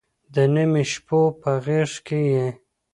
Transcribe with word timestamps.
د 0.33 0.35
نيمو 0.53 0.83
شپو 0.91 1.21
په 1.41 1.51
غېږ 1.65 1.91
كي 2.05 2.21
يې 2.33 2.47